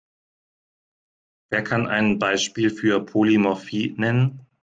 Wer 1.51 1.61
kann 1.63 1.85
ein 1.85 2.17
Beispiel 2.17 2.71
für 2.71 3.05
Polymorphie 3.05 3.93
nennen? 3.97 4.47